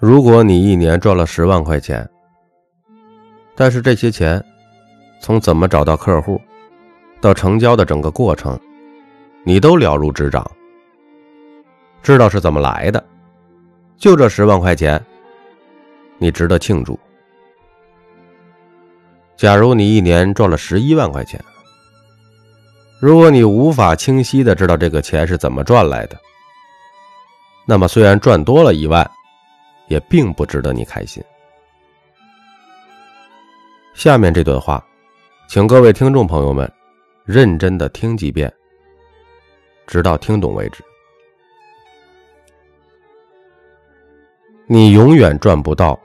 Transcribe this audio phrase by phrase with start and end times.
[0.00, 2.08] 如果你一年赚了十万块钱，
[3.56, 4.42] 但是这些钱
[5.20, 6.40] 从怎么找到客户
[7.20, 8.56] 到成交的整个过程，
[9.42, 10.48] 你都了如指掌，
[12.00, 13.04] 知道是怎么来的，
[13.96, 15.04] 就这十万块钱，
[16.18, 16.96] 你值得庆祝。
[19.36, 21.44] 假如你一年赚了十一万块钱，
[23.00, 26.16] 如果你无法清晰的知道这个钱是怎么赚来的，
[27.66, 29.04] 那么虽然赚多了一万。
[29.88, 31.22] 也并不值得你开心。
[33.94, 34.84] 下面这段话，
[35.48, 36.70] 请各位听众朋友们
[37.24, 38.52] 认真的听几遍，
[39.86, 40.84] 直到听懂为止。
[44.66, 45.98] 你永远赚不到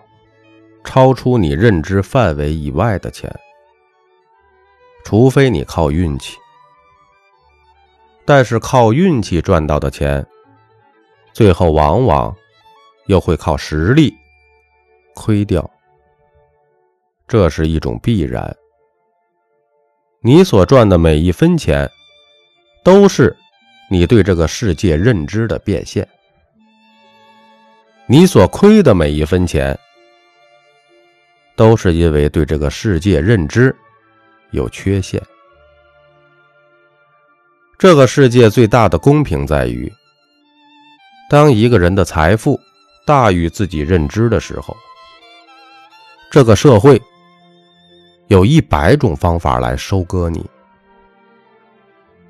[0.83, 3.29] 超出你认知范围以外的钱，
[5.03, 6.37] 除非你靠运气。
[8.25, 10.25] 但是靠运气赚到的钱，
[11.33, 12.33] 最后往往。
[13.07, 14.13] 又会靠实力
[15.13, 15.69] 亏掉，
[17.27, 18.55] 这是一种必然。
[20.21, 21.89] 你所赚的每一分钱，
[22.83, 23.35] 都是
[23.89, 26.03] 你对这个世界认知的变现；
[28.07, 29.77] 你所亏的每一分钱，
[31.55, 33.75] 都是因为对这个世界认知
[34.51, 35.21] 有缺陷。
[37.77, 39.91] 这个世界最大的公平在于，
[41.29, 42.57] 当一个人的财富。
[43.05, 44.75] 大于自己认知的时候，
[46.31, 47.01] 这个社会
[48.27, 50.45] 有一百种方法来收割你，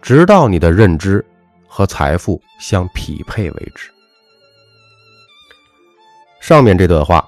[0.01, 1.23] 直到你的认知
[1.67, 3.91] 和财富相匹配为止。
[6.39, 7.23] 上面这段话，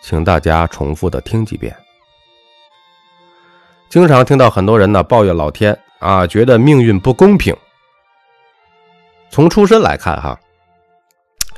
[0.00, 1.76] 请大家重复的听几遍。
[3.90, 7.54] 经常听到很多人呢抱怨老天啊，觉得命运不公平。
[9.28, 10.38] 从出身来看，哈，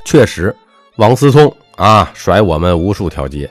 [0.04, 0.56] 确实。
[0.96, 3.50] 王思聪啊，甩我们无数条街。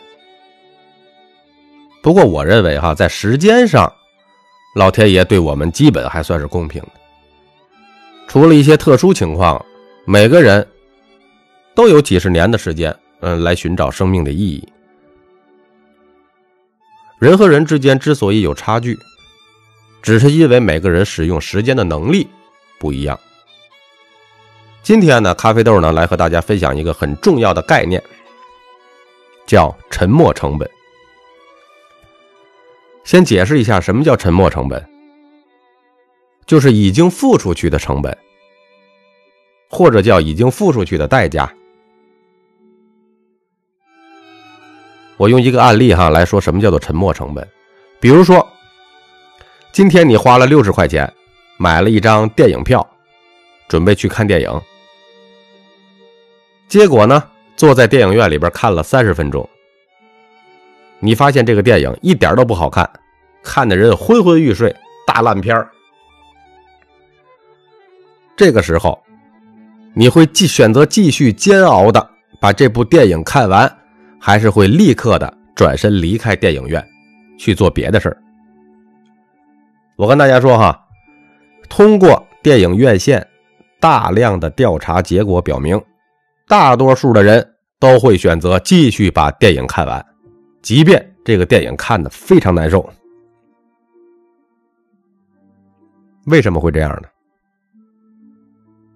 [2.01, 3.91] 不过，我认为哈，在时间上，
[4.75, 6.91] 老天爷对我们基本还算是公平的。
[8.27, 9.63] 除了一些特殊情况，
[10.05, 10.67] 每个人
[11.75, 14.67] 都有几十年的时间，嗯，来寻找生命的意义。
[17.19, 18.97] 人和人之间之所以有差距，
[20.01, 22.27] 只是因为每个人使用时间的能力
[22.79, 23.19] 不一样。
[24.85, 27.99] 今天呢，咖啡豆呢来和大家分享一个很重要的概念，
[29.47, 30.69] 叫沉没成本。
[33.03, 34.87] 先解释一下什么叫沉没成本，
[36.45, 38.15] 就是已经付出去的成本，
[39.71, 41.51] 或者叫已经付出去的代价。
[45.17, 47.47] 我用一个案例哈来说，什么叫做沉没成本？
[47.99, 48.47] 比如说，
[49.71, 51.11] 今天你花了六十块钱
[51.57, 52.87] 买了一张电影票，
[53.67, 54.61] 准备去看电影。
[56.67, 57.23] 结果呢？
[57.55, 59.49] 坐在电影院里边看了三十分钟，
[60.99, 62.89] 你发现这个电影一点都不好看，
[63.41, 64.75] 看的人昏昏欲睡，
[65.07, 65.65] 大烂片
[68.35, 69.01] 这个时候，
[69.93, 72.09] 你会继选择继续煎熬的
[72.41, 73.73] 把这部电影看完，
[74.19, 76.85] 还是会立刻的转身离开电影院
[77.39, 78.17] 去做别的事儿？
[79.95, 80.85] 我跟大家说哈，
[81.69, 83.25] 通过电影院线
[83.79, 85.81] 大量的调查结果表明。
[86.47, 90.05] 大多数的人都会选择继续把电影看完，
[90.61, 92.87] 即便这个电影看的非常难受。
[96.27, 97.07] 为什么会这样呢？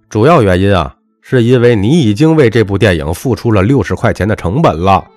[0.10, 5.08] 主要原因啊，是因为你已经为这部电影付出了六十块钱的成本了，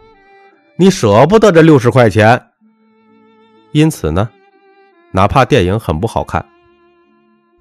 [0.76, 2.38] 你舍不得这六十块钱，
[3.72, 4.28] 因此呢，
[5.10, 6.44] 哪怕电影很不好看，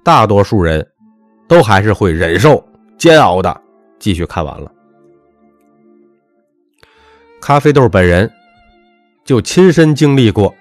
[0.02, 0.86] 大多数人
[1.48, 2.62] 都还是会忍受
[2.98, 3.61] 煎熬的。
[4.02, 4.68] 继续看完了，
[7.40, 8.28] 咖啡豆本人
[9.24, 10.52] 就亲身经历过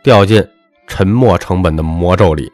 [0.00, 0.46] 掉进
[0.86, 2.50] 沉没成本的魔咒里。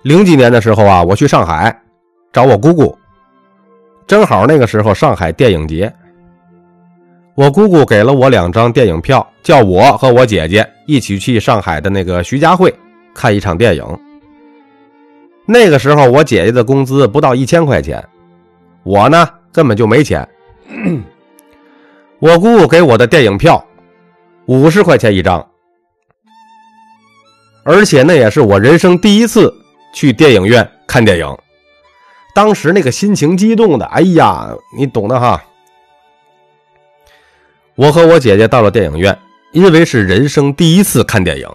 [0.00, 1.78] 零几年的时候啊，我去上海
[2.32, 2.96] 找我姑姑，
[4.06, 5.92] 正好那个时候上海电影节，
[7.34, 12.74] 我姑姑给了我两张电影票，叫我和我姐姐一起去上海的那个徐家汇
[13.12, 13.84] 看一场电影。
[15.46, 18.02] 那个时候我姐姐的工资不到一千块钱。
[18.84, 20.26] 我呢，根本就没钱。
[22.20, 23.62] 我姑姑给我的电影票
[24.46, 25.46] 五十块钱一张，
[27.64, 29.52] 而且那也是我人生第一次
[29.94, 31.38] 去电影院看电影。
[32.34, 35.42] 当时那个心情激动的，哎呀，你懂的哈。
[37.74, 39.16] 我和我姐姐到了电影院，
[39.52, 41.48] 因为是人生第一次看电影，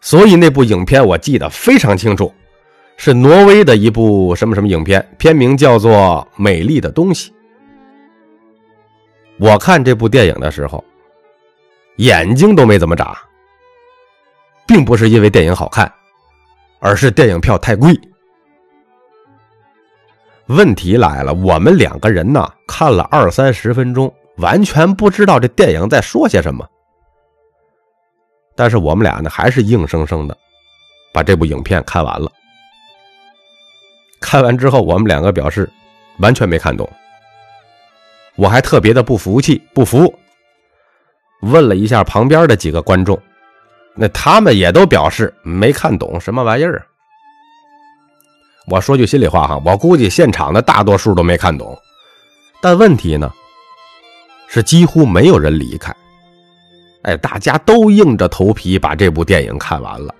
[0.00, 2.32] 所以那部影片我记得非常清楚。
[3.02, 5.90] 是挪威的一部什么什么影片，片名叫做
[6.42, 7.30] 《美丽的东西》。
[9.38, 10.84] 我看这部电影的时候，
[11.96, 13.16] 眼睛都没怎么眨，
[14.66, 15.90] 并不是因为电影好看，
[16.78, 17.98] 而是电影票太贵。
[20.48, 26.68] 问题来了，我们两个人呢看了二三十分钟，完全不知道这电影在说些什么。
[28.54, 30.36] 但是我们俩呢，还是硬生生的
[31.14, 32.30] 把这部影片看完了。
[34.20, 35.68] 看完之后，我们两个表示
[36.18, 36.88] 完全没看懂。
[38.36, 40.14] 我还特别的不服气，不服，
[41.40, 43.20] 问了一下旁边的几个观众，
[43.94, 46.86] 那他们也都表示没看懂什么玩意儿。
[48.70, 51.76] 我说句心里话哈，我估计现场的大多数都没看懂，
[52.60, 53.32] 但问题呢，
[54.48, 55.94] 是几乎没有人离开。
[57.02, 60.14] 哎，大家都硬着头皮把这部电影看完了。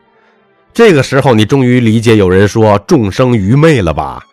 [0.73, 4.25] 这个时候，你终于理解有人说众生愚昧了吧？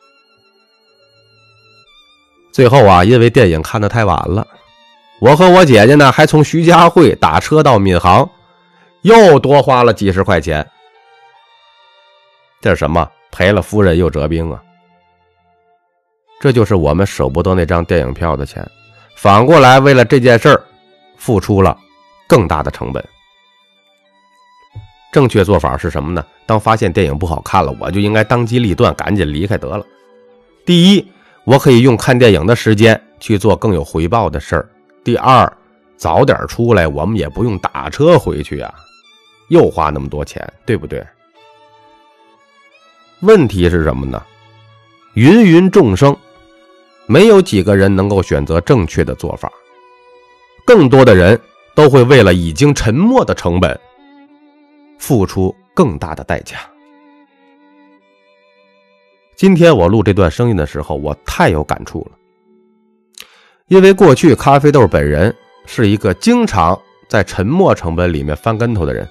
[2.53, 4.47] 最后啊，因为电影看的太晚了，
[5.19, 8.27] 我和我姐姐呢，还从徐家汇打车到闵行，
[9.01, 10.65] 又多花了几十块钱。
[12.61, 13.07] 这是什么？
[13.29, 14.63] 赔了夫人又折兵啊！
[16.39, 18.65] 这就是我们舍不得那张电影票的钱，
[19.15, 20.63] 反过来为了这件事儿，
[21.17, 21.77] 付出了
[22.27, 23.03] 更大的成本。
[25.17, 26.23] 正确做法是什么呢？
[26.45, 29.83] 当发现电影不好看了，我就应该当机立断，赶紧离开得了。
[30.63, 31.07] 第一，
[31.43, 34.63] 我可以用看电影的时间去做更有回报的事儿；
[35.03, 35.51] 第二，
[35.95, 38.71] 早点出来，我们也不用打车回去啊，
[39.47, 41.03] 又花那么多钱，对不对？
[43.21, 44.21] 问题是什么呢？
[45.15, 46.15] 芸芸众生，
[47.07, 49.51] 没有几个人能够选择正确的做法，
[50.63, 51.41] 更多的人
[51.73, 53.79] 都会为了已经沉没的成本，
[54.97, 56.57] 付出更大的代价。
[59.35, 62.17] 今天我录这段声音的时候，我太有感触了，
[63.67, 65.35] 因为过去咖啡豆本人
[65.65, 69.07] 是一个经常在沉没成本里面翻跟头的人。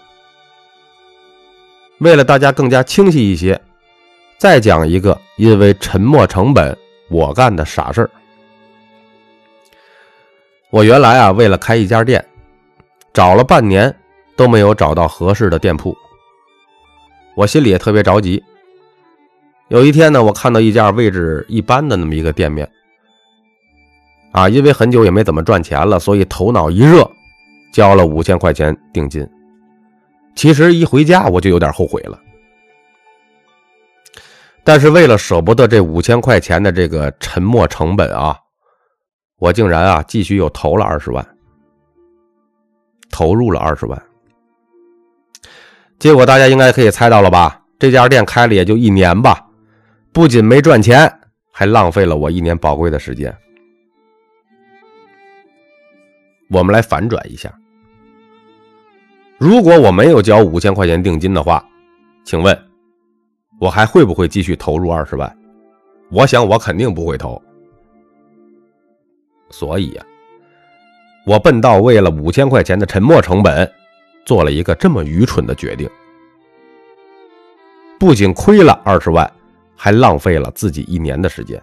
[1.98, 3.60] 为了大家更加清晰一些。
[4.38, 6.76] 再讲一个因为沉没成本
[7.08, 8.10] 我干的傻事儿。
[10.68, 12.22] 我原来啊，为了开一家店，
[13.14, 13.96] 找了半年
[14.36, 15.96] 都没有找到合适的店铺，
[17.34, 18.42] 我心里也特别着急。
[19.68, 22.70] 有一天呢，我看到一家位置一般的那么一个店面，
[24.32, 27.10] 啊，因为很久也没怎么赚钱了，所以头脑一热，
[27.72, 29.28] 交了五千块钱定金。
[30.36, 32.20] 其实一回家我就有点后悔了。
[34.62, 38.36] 但是为了舍不得这五千块钱的这个沉没成本啊，
[39.38, 41.26] 我竟然啊继续又投了二十万，
[43.10, 44.00] 投入了二十万。
[45.98, 47.62] 结果大家应该可以猜到了吧？
[47.78, 49.46] 这家店开了也就一年吧，
[50.12, 51.10] 不仅没赚钱，
[51.52, 53.34] 还浪费了我一年宝贵的时间。
[56.48, 57.52] 我们来反转一下，
[59.36, 61.64] 如果我没有交五千块钱定金的话，
[62.24, 62.56] 请问？
[63.58, 65.38] 我还会不会继续投入二十万？
[66.10, 67.40] 我想我肯定不会投。
[69.50, 70.04] 所以呀，
[71.26, 73.70] 我笨到为了五千块钱的沉没成本，
[74.26, 75.88] 做了一个这么愚蠢的决定，
[77.98, 79.30] 不仅亏了二十万，
[79.74, 81.58] 还浪费了自己一年的时间。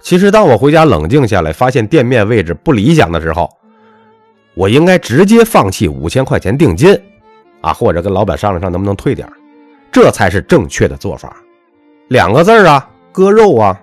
[0.00, 3.50] 其实，当我回家冷静下来，发现店面位置不理想的时候，
[4.54, 6.98] 我应该直接放弃五千块钱定金，
[7.60, 9.30] 啊，或者跟老板商量商量能不能退点
[9.92, 11.36] 这才是正确的做法，
[12.08, 13.78] 两个字啊，割肉啊。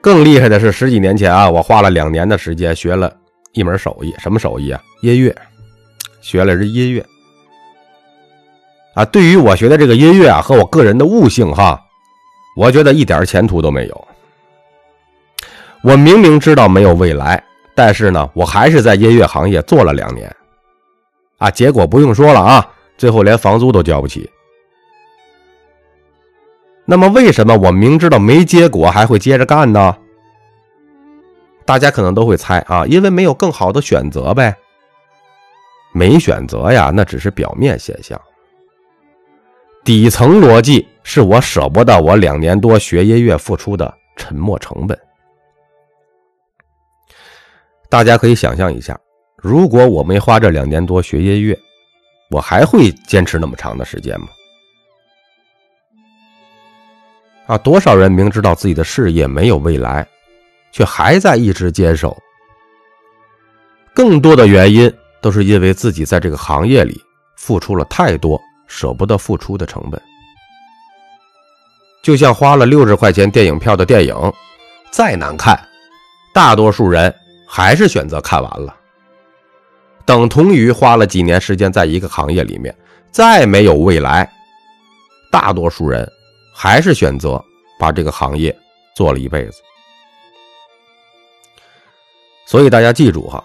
[0.00, 3.14] 更厉害的是，十几年前啊，我花了两年的时间学了
[3.58, 4.80] 一门手艺，什么手艺啊？
[5.02, 5.36] 音乐，
[6.20, 7.04] 学了是音乐。
[8.94, 11.84] 啊，对于我学的这个音乐啊，和我个人的悟性哈，
[12.56, 14.08] 我觉得一点前途都没有。
[15.82, 17.42] 我明明知道没有未来，
[17.74, 20.32] 但是呢，我还是在音乐行业做了两年。
[21.38, 24.30] 啊，结果不用说了啊，最后连房租都交不起。
[26.84, 29.96] 那么，为什么我明知道没结果还会接着干呢？
[31.68, 34.56] 大家可能都会猜啊，因为没有更好的选择呗。
[35.92, 38.18] 没选择呀，那只是表面现象。
[39.84, 44.98] 底层逻辑是我舍不得我两年多学音乐付出的沉没成本。
[47.90, 48.98] 大家可以想象一下。
[49.36, 51.58] 如果我没花这两年多学音乐，
[52.30, 54.28] 我还会坚持那么长的时间吗？
[57.46, 60.08] 啊，多少人明知道自己的事业没有未来，
[60.72, 62.16] 却还在一直坚守。
[63.94, 67.02] 更多的原因都是因为自己在这个行业里
[67.36, 70.00] 付出了太多舍不得付出的成本。
[72.02, 74.14] 就像花了六十块钱电影票的电影，
[74.90, 75.58] 再难看，
[76.32, 77.12] 大多数人
[77.46, 78.74] 还是选择看完了，
[80.06, 82.74] 等同于花了几年时间在一个行业里面，
[83.10, 84.30] 再没有未来。
[85.30, 86.08] 大多数人
[86.54, 87.42] 还是选择
[87.78, 88.56] 把这个行业
[88.94, 89.60] 做了一辈子。
[92.48, 93.44] 所以大家记住哈，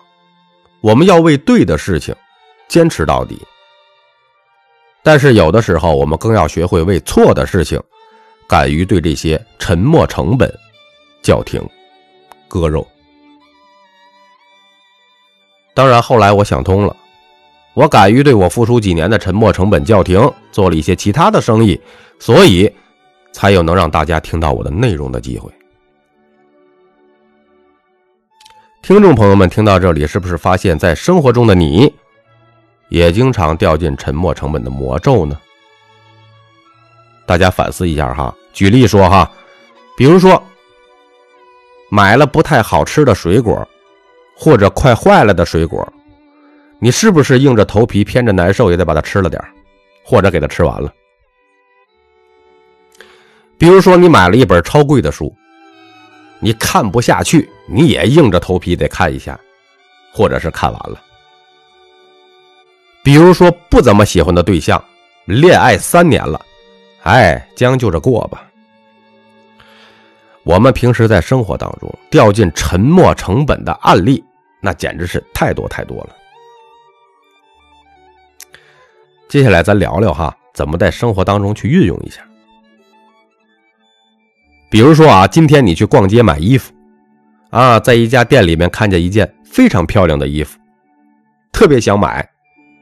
[0.79, 2.15] 我们要为对的事情
[2.69, 3.37] 坚持到底。
[5.03, 7.77] 但是有的时候，我们更要学会为错的事情，
[8.47, 10.49] 敢于对这些沉没成本
[11.21, 11.61] 叫停、
[12.47, 12.87] 割肉。
[15.73, 16.95] 当然，后来我想通了，
[17.73, 21.77] 我敢于对我付出几年的沉没成本叫停，做了一些其他的生意，
[22.19, 22.73] 所以
[23.33, 25.51] 才有能让大家听到我的内容的机会。
[28.83, 31.91] 听众朋友们，听到这里，是不是发现，在生活中的你，
[32.89, 35.39] 也经常掉进沉没成本的魔咒呢？
[37.25, 38.35] 大家反思一下哈。
[38.51, 39.31] 举例说哈，
[39.95, 40.43] 比如说
[41.89, 43.65] 买了不太好吃的水果，
[44.35, 45.87] 或者快坏了的水果，
[46.77, 49.41] 你是不是硬着头皮、偏着难受也得把它吃了点
[50.03, 50.93] 或者给它吃完了？
[53.57, 55.33] 比如说你买了一本超贵的书。
[56.39, 59.39] 你看不下去，你也硬着头皮得看一下，
[60.13, 61.01] 或者是看完了。
[63.03, 64.83] 比如说不怎么喜欢的对象，
[65.25, 66.39] 恋爱三年了，
[67.03, 68.49] 哎，将就着过吧。
[70.43, 74.23] 我们平时在生活当中掉进沉没成本的案例，
[74.61, 76.09] 那简直是太多太多了。
[79.29, 82.21] 接下来咱聊聊哈，怎么在生活当中去运用一下。
[84.69, 86.73] 比如说啊，今天你去逛街买衣服，
[87.53, 90.57] 啊，在一家店里面看见一件非常漂亮的衣服，
[91.51, 92.27] 特别想买，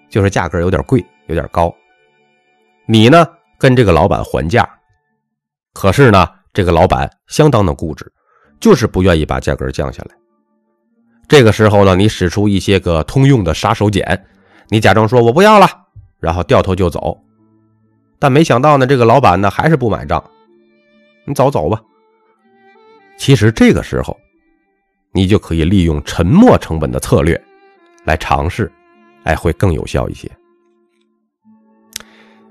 [0.10, 1.76] 就是价格有点贵，有点高。
[2.86, 3.28] 你呢，
[3.60, 4.66] 跟这个老板还价，
[5.74, 8.10] 可是呢，这个老板相当的固执，
[8.62, 10.16] 就是不愿意把价格降下来。
[11.28, 14.18] 这个时候呢，你使出一些个通用的杀手锏，
[14.70, 15.68] 你假装说我不要了，
[16.22, 17.22] 然后掉头就走。
[18.20, 20.24] 但没想到呢，这个老板呢还是不买账。
[21.26, 21.82] 你走走吧。
[23.18, 24.18] 其实这个时候，
[25.14, 27.40] 你就可以利用沉没成本的策略
[28.06, 28.72] 来尝试，
[29.24, 30.30] 哎，会更有效一些。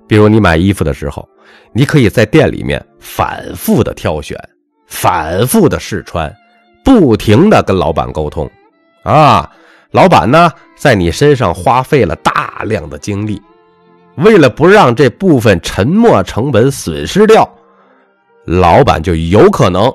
[0.06, 1.28] 比如你买衣服的时候，
[1.72, 4.36] 你可以在店里面反复的挑选，
[4.86, 6.34] 反复的试穿，
[6.84, 8.50] 不停的跟老板沟通。
[9.04, 9.50] 啊，
[9.92, 13.40] 老板呢，在你身上花费了大量的精力，
[14.16, 17.48] 为了不让这部分沉没成本损失掉。
[18.44, 19.90] 老板就有可能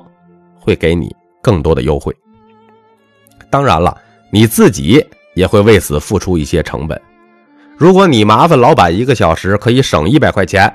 [0.57, 2.15] 会给你更多的优惠。
[3.49, 3.95] 当然了，
[4.31, 6.99] 你自己也会为此付出一些成本。
[7.77, 10.73] 如果你麻烦老板一个小时可以省一百块钱，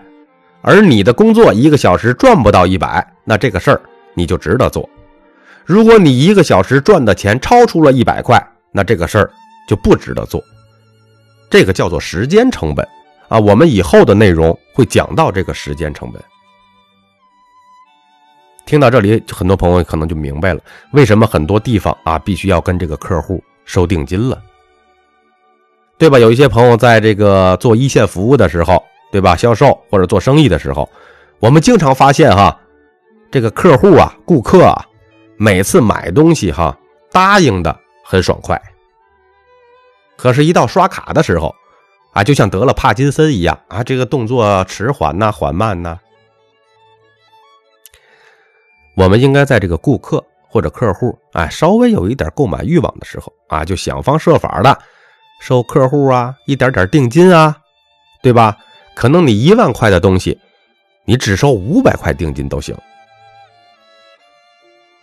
[0.62, 3.80] 而你的工作一个小时赚不到一百，那这个事儿
[4.14, 4.88] 你就值得做。
[5.64, 9.30] 如果你一个小时赚的钱超出了一百块，那这个事儿
[9.68, 10.42] 就不值得做。
[11.48, 12.86] 这个叫做时间成本
[13.28, 13.38] 啊。
[13.38, 16.22] 我们以后的内容会讲到这个时间成本。
[18.70, 20.60] 听到这里，很多朋友可能就明白了，
[20.92, 24.40] 为什么很多地方啊必须要跟这个客户收定金了，
[25.98, 26.20] 对吧？
[26.20, 29.34] 有一些朋友在这个做一线服务的时候，对吧？
[29.34, 30.88] 销售或者做生意的时候，
[31.40, 32.56] 我们经常发现哈，
[33.32, 34.86] 这个客户啊、顾客啊，
[35.36, 36.78] 每次买东西哈，
[37.10, 38.62] 答应的很爽快，
[40.16, 41.52] 可是，一到刷卡的时候，
[42.12, 45.98] 啊，就像得了帕金森一样啊，这个动作迟缓呐、缓慢呐。
[49.00, 54.78] 我们应该在这个顾客或者客户哎稍微有一点购买欲望的时候啊，就想方设法的
[55.40, 57.56] 收客户啊一点点定金啊，
[58.22, 58.54] 对吧？
[58.94, 60.38] 可能你一万块的东西，
[61.06, 62.76] 你只收五百块定金都行。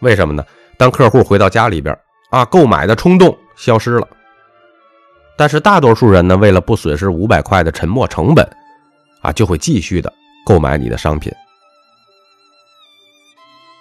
[0.01, 0.45] 为什么呢？
[0.77, 1.97] 当客户回到家里边
[2.29, 4.07] 啊，购买的冲动消失了。
[5.35, 8.47] 但是大多数人呢，为了不损失五百块的沉没成本
[9.23, 10.13] 啊，就会继续的
[10.45, 11.33] 购买你的商品。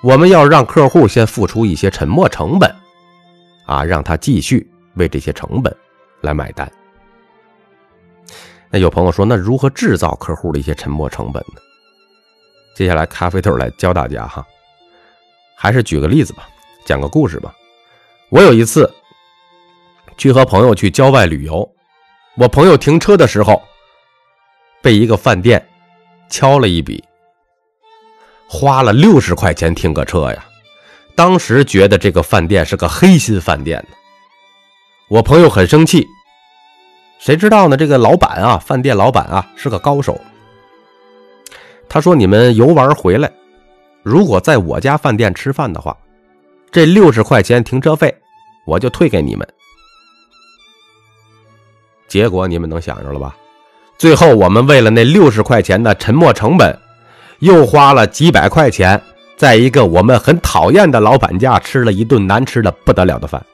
[0.07, 2.73] 我们要让客户先付出一些沉没成本，
[3.67, 5.77] 啊，让他继续为这些成本
[6.21, 6.71] 来买单。
[8.71, 11.61] 那有朋友说，那如何制造客户的一些沉没成本呢？
[12.77, 14.47] 接下来，咖啡豆来教大家哈，
[15.57, 16.49] 还是举个例子吧，
[16.85, 17.53] 讲个故事吧。
[18.29, 18.89] 我有一次
[20.17, 21.69] 去和朋友去郊外旅游，
[22.37, 23.61] 我朋友停车的时候
[24.81, 25.61] 被一个饭店
[26.31, 27.03] 敲了一笔。
[28.49, 30.45] 花了六十块钱停个车呀！
[31.15, 33.97] 当时觉得这个饭店是个黑心饭店呢。
[35.09, 36.07] 我朋友很生气，
[37.19, 37.77] 谁知道呢？
[37.77, 40.21] 这个老板啊，饭店老板啊，是个高手。
[41.89, 43.31] 他说：“你们游玩回来，
[44.03, 45.97] 如果在我家饭店吃饭的话，
[46.71, 48.15] 这六十块钱停车费
[48.67, 49.49] 我就退给你们。
[52.09, 53.37] 结果你们能想着了吧？
[53.97, 56.77] 最后我们为了那六十块钱的沉没成本，
[57.41, 59.01] 又花了几百块钱，
[59.37, 63.45] 在一个我们很讨厌的老板家吃了一顿难吃的不得了的饭。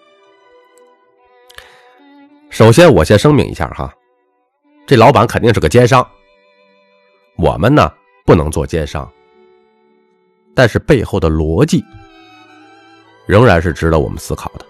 [2.50, 3.92] 首先，我先声明一下哈，
[4.86, 6.06] 这老板肯定是个奸商。
[7.36, 7.90] 我们呢
[8.26, 9.10] 不能做奸商，
[10.54, 11.82] 但是背后的逻辑
[13.26, 14.66] 仍然是值得我们思考的。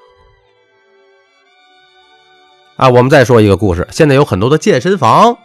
[2.76, 3.86] 啊，我们再说一个故事。
[3.90, 5.36] 现在有很多的健身房，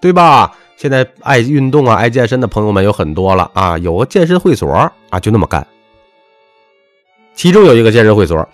[0.00, 0.56] 对吧？
[0.82, 3.78] 现在爱运动啊、爱健身的朋友们有很多了啊。
[3.78, 4.68] 有个健身会所
[5.10, 5.64] 啊，就那么干。
[7.36, 8.48] 其中有一个健身会所，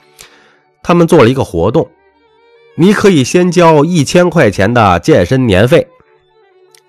[0.82, 1.88] 他们做了一个活动，
[2.75, 5.88] 你可以先交一千块钱的健身年费。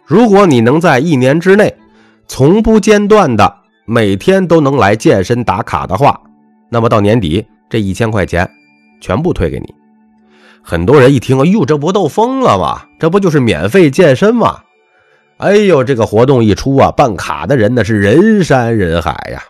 [0.04, 1.74] 如果你能在一年之内
[2.28, 6.20] 从不间断的每天都能来健身打卡的话，
[6.70, 8.46] 那么到年底这一千块钱
[9.00, 9.74] 全部退给你。
[10.62, 12.82] 很多人一听，哎呦，这不都疯了吗？
[13.00, 14.64] 这不就是免费健身吗？
[15.40, 19.42] 哎呦，这个活动一出啊，办卡的人那是人山人海呀。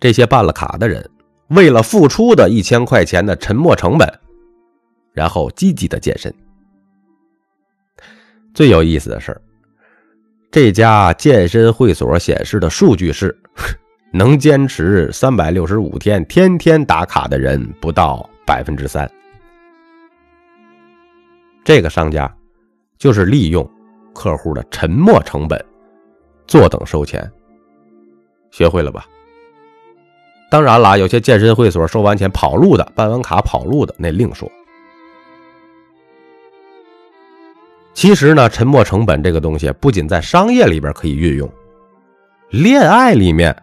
[0.00, 1.10] 这些办了卡的人，
[1.48, 4.10] 为了付出的一千块钱的沉没成本，
[5.12, 6.34] 然后积极的健身。
[8.54, 9.38] 最有意思的是，
[10.50, 13.38] 这家健身会所显示的数据是，
[14.10, 19.08] 能坚持三百六十五天天天打卡的人不到百分之三。
[21.62, 22.34] 这个商家
[22.96, 23.70] 就是利用
[24.14, 25.62] 客户的沉没成本，
[26.46, 27.30] 坐等收钱。
[28.50, 29.06] 学会了吧？
[30.50, 34.50] 当然啦，有些健身会所收完钱跑路的，办完卡跑路的那另说。
[37.94, 41.50] 其实呢，沉没成本这个东西不仅在商业里边可以运用，
[42.50, 43.56] 恋爱里面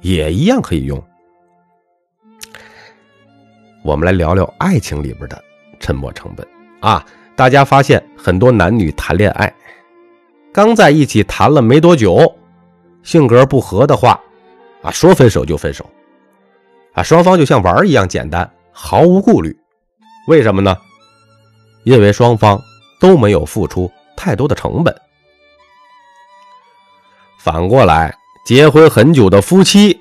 [0.00, 1.02] 也一样可以用。
[3.84, 5.44] 我们来聊聊爱情里边的
[5.78, 6.46] 沉没成本
[6.80, 7.04] 啊！
[7.34, 9.52] 大家发现很多男女谈恋爱，
[10.52, 12.36] 刚在一起谈了没多久，
[13.02, 14.20] 性格不合的话，
[14.82, 15.88] 啊，说分手就分手，
[16.92, 19.56] 啊，双方就像玩一样简单，毫无顾虑。
[20.28, 20.76] 为什么呢？
[21.84, 22.60] 因为双方。
[23.02, 24.94] 都没有付出太多的成本。
[27.36, 30.00] 反过来，结婚很久的夫妻，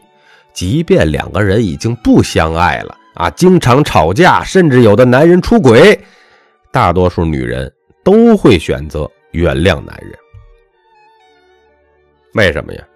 [0.54, 6.00] 即便两个人已经不相爱了啊，经常吵架，甚至有的男人出轨，
[6.72, 10.16] 大多数女人都会选择原谅男人。
[12.34, 12.88] 为什么呀？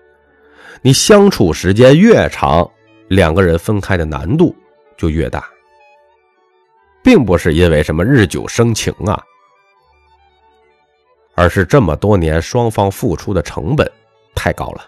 [0.82, 2.70] 你相处时间越长，
[3.08, 4.56] 两个人分开的难度
[4.98, 5.50] 就越大，
[7.04, 9.22] 并不是因为什么日久生情啊。
[11.34, 13.92] 而是这么多年双方付出的成本
[14.34, 14.86] 太高了，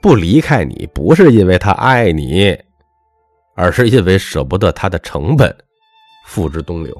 [0.00, 2.58] 不离开你不是因为他爱你，
[3.54, 5.54] 而是因为舍不得他的成本
[6.24, 6.98] 付之东流。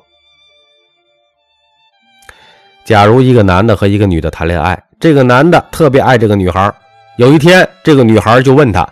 [2.84, 6.72] 假如一个男的和一个女的谈恋爱，这个男的特别爱这个女孩，
[7.18, 8.88] 有一天这个女孩就问他：“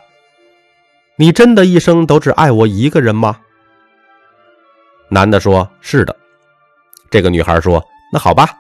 [1.15, 3.39] 你真的一生都只爱我一个人吗？”
[5.09, 6.17] 男的说：“是的。”
[7.13, 7.81] 这个女孩说。
[8.13, 8.51] 那好吧，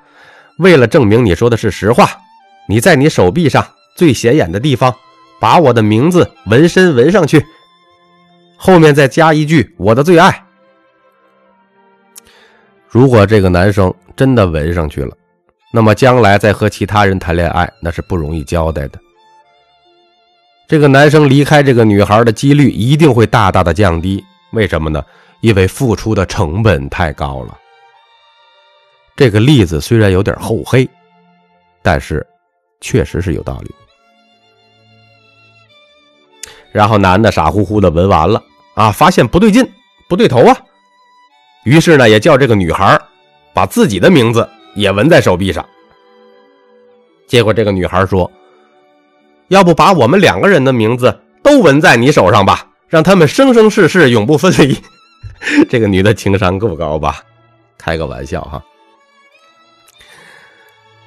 [0.58, 2.06] 为了证明你说的是实话，
[2.68, 4.94] 你在你手臂上最显眼的地方
[5.40, 7.44] 把我的名字纹身纹上去，
[8.56, 10.46] 后面再加一句“我的最爱”。
[12.86, 15.16] 如果这个男生真的纹上去了，
[15.72, 18.98] 那么将来再和其他人谈恋爱那是不容易交代的。
[20.66, 24.24] 这个男生离开这个女孩的几率一定会大大的降低。
[24.52, 25.04] 为什么呢？
[25.40, 27.56] 因为付出的成本太高了。
[29.16, 30.88] 这个例子虽然有点厚黑，
[31.82, 32.26] 但是
[32.80, 33.74] 确实是有道理。
[36.72, 38.42] 然后男的傻乎乎的闻完了
[38.74, 39.68] 啊，发现不对劲，
[40.08, 40.56] 不对头啊，
[41.64, 43.00] 于是呢也叫这个女孩
[43.52, 45.64] 把自己的名字也纹在手臂上。
[47.26, 48.30] 结果这个女孩说
[49.48, 54.76] ：“要不把我们两个人的名字都纹在你手上吧，让他们生生世世永不分离。
[55.70, 57.22] ”这个女的情商够高吧？
[57.78, 58.62] 开个玩笑哈。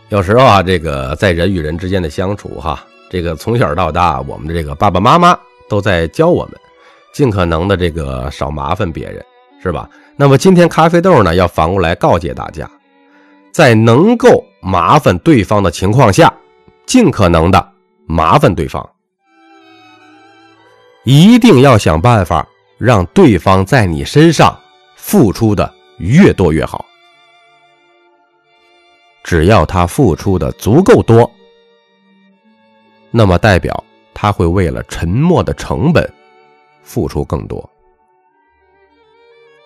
[0.10, 6.54] 有时候啊，这个在人与人之间的相处，哈，这个从小到大，我们的这个爸爸妈妈都在教我们，
[7.14, 9.24] 尽可能的这个少麻烦别人，
[9.62, 9.90] 是吧？
[10.16, 12.70] 那么今天咖啡豆呢，要反过来告诫大家，
[13.54, 16.34] 在能够麻烦对方的情况下，
[16.88, 17.72] 尽可能的
[18.08, 18.84] 麻烦对方，
[21.04, 22.48] 一定要想办法
[22.80, 24.60] 让对方在你身上
[24.96, 26.84] 付出的越多越好。
[29.24, 31.32] 只要他付出的足够多，
[33.12, 33.84] 那么代表
[34.16, 36.12] 他会为了沉默的成本
[36.82, 37.70] 付出更多。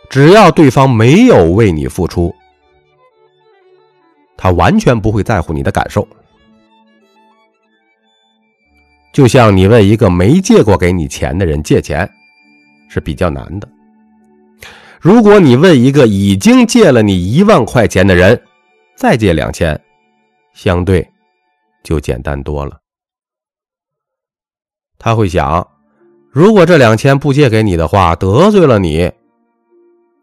[0.10, 2.36] 只要对方没有为你付出，
[4.38, 6.08] 他完全不会在乎你的感受。
[9.12, 12.08] 就像你问一个没借过给你钱的人借钱，
[12.88, 13.68] 是比较难的。
[15.02, 18.40] 如果你问一个已经借了你一万块钱的人
[18.96, 19.80] 再借两千，
[20.54, 21.08] 相对
[21.84, 22.80] 就简单多了。
[25.00, 25.68] 他会想，
[26.32, 29.12] 如果这两千不借给你的话，得罪了你。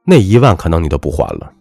[0.04, 1.52] 那一万可能你都不还了。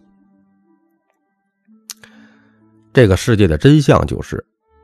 [2.94, 4.42] 这个世界的真相就是，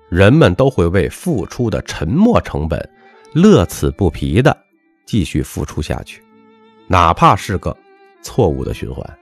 [0.08, 2.90] 人们都会为付出的沉默成本，
[3.32, 4.54] 乐此不疲的
[5.06, 6.20] 继续付出下去，
[6.88, 7.74] 哪怕是个
[8.20, 9.18] 错误的循环。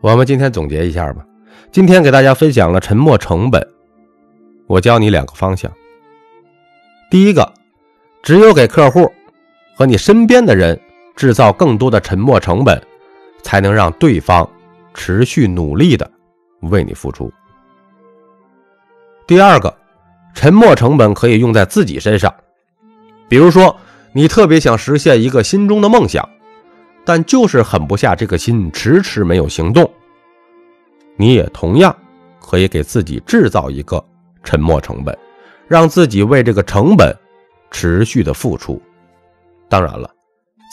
[0.00, 1.26] 我们今天总结一下吧。
[1.72, 3.60] 今天给大家分享了沉默成本，
[4.68, 5.70] 我教你两个方向。
[7.10, 7.52] 第一个，
[8.22, 9.12] 只有给客户
[9.74, 10.80] 和你身边的人。
[11.14, 12.82] 制造更多的沉默成本，
[13.42, 14.48] 才能让对方
[14.94, 16.10] 持续努力的
[16.62, 17.32] 为你付出。
[19.26, 19.74] 第二个，
[20.34, 22.34] 沉没成本可以用在自己身上，
[23.28, 23.76] 比如说
[24.12, 26.28] 你特别想实现一个心中的梦想，
[27.04, 29.90] 但就是狠不下这个心，迟迟没有行动。
[31.16, 31.96] 你也同样
[32.40, 34.04] 可以给自己制造一个
[34.42, 35.16] 沉默成本，
[35.68, 37.16] 让自己为这个成本
[37.70, 38.80] 持续的付出。
[39.68, 40.10] 当然了。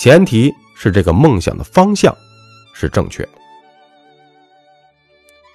[0.01, 2.15] 前提是这个梦想的方向
[2.73, 3.27] 是正确。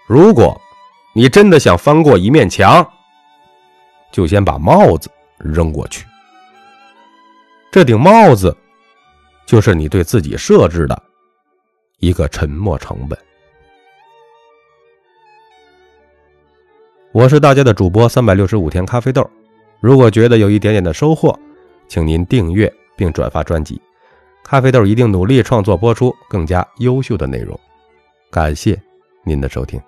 [0.07, 0.61] 如果
[1.15, 2.87] 你真的想翻过一面墙，
[4.13, 6.05] 就先把帽子扔过去。
[7.71, 8.57] 这顶帽子
[9.47, 11.03] 就是你对自己设置的
[11.99, 13.19] 一个沉默成本。
[17.13, 19.29] 我是大家的主播三百六十五天咖啡豆。
[19.81, 21.39] 如果觉得有一点点的收获，
[21.89, 23.81] 请您订阅并转发专辑。
[24.43, 27.59] 咖啡豆一定努力创作播出更加优秀的内容，
[28.31, 28.81] 感谢
[29.25, 29.81] 您的收听。